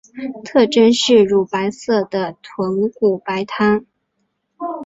[0.43, 3.85] 特征是乳白色的豚骨白汤。